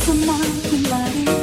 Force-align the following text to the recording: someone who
someone 0.00 0.40
who 0.40 1.39